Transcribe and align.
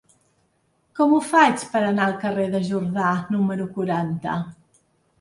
Com 0.99 1.13
ho 1.17 1.19
faig 1.33 1.67
per 1.75 1.83
anar 1.91 2.07
al 2.09 2.17
carrer 2.25 2.49
de 2.57 2.65
Jordà 2.73 3.15
número 3.39 3.71
quaranta? 3.81 4.43